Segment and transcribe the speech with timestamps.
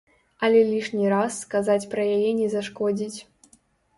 [0.45, 3.19] Але лішні раз сказаць пра яе не зашкодзіць.